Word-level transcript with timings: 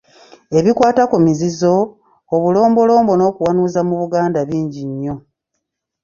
Ebikwata 0.57 1.03
ku 1.11 1.17
mizizo, 1.25 1.75
obulombolombo 2.35 3.13
n'okuwanuuza 3.15 3.81
mu 3.87 3.95
Buganda 4.01 4.39
bingi 4.49 4.81
nnyo. 4.89 5.15